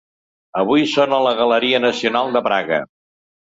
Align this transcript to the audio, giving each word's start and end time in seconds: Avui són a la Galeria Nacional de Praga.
Avui 0.61 0.85
són 0.93 1.13
a 1.19 1.21
la 1.27 1.35
Galeria 1.41 1.85
Nacional 1.87 2.37
de 2.39 2.45
Praga. 2.51 2.85